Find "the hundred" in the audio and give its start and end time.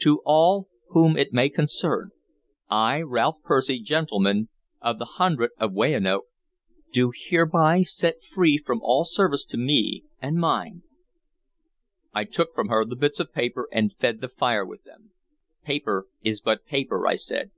4.98-5.52